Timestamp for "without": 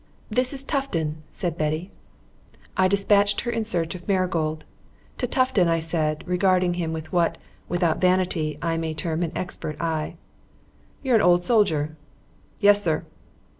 7.69-8.01